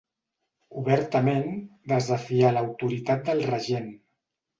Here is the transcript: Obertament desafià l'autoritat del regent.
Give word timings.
Obertament 0.83 1.43
desafià 1.93 2.49
l'autoritat 2.55 3.29
del 3.29 3.45
regent. 3.51 3.93